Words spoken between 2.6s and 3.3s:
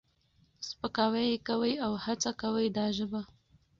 دا ژبه